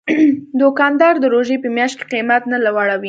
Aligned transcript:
دوکاندار 0.61 1.13
د 1.19 1.25
روژې 1.33 1.57
په 1.63 1.69
میاشت 1.77 1.95
کې 2.01 2.05
قیمت 2.13 2.43
نه 2.51 2.57
لوړوي. 2.65 2.99